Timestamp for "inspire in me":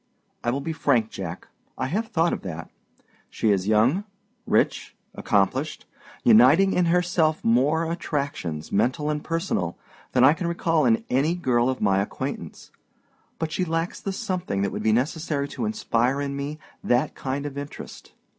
15.65-16.57